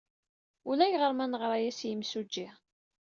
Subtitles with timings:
[0.69, 2.47] Ulayɣer ma neɣra-as i yimsujji.